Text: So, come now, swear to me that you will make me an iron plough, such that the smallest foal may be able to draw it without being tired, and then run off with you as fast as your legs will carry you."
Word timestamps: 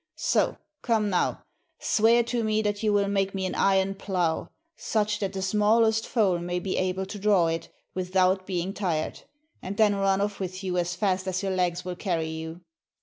So, 0.15 0.57
come 0.81 1.11
now, 1.11 1.43
swear 1.77 2.23
to 2.23 2.43
me 2.43 2.63
that 2.63 2.81
you 2.81 2.91
will 2.91 3.07
make 3.07 3.35
me 3.35 3.45
an 3.45 3.53
iron 3.53 3.93
plough, 3.93 4.47
such 4.75 5.19
that 5.19 5.31
the 5.33 5.43
smallest 5.43 6.07
foal 6.07 6.39
may 6.39 6.57
be 6.57 6.75
able 6.75 7.05
to 7.05 7.19
draw 7.19 7.45
it 7.45 7.69
without 7.93 8.47
being 8.47 8.73
tired, 8.73 9.21
and 9.61 9.77
then 9.77 9.95
run 9.95 10.19
off 10.19 10.39
with 10.39 10.63
you 10.63 10.79
as 10.79 10.95
fast 10.95 11.27
as 11.27 11.43
your 11.43 11.51
legs 11.55 11.85
will 11.85 11.95
carry 11.97 12.29
you." 12.29 12.61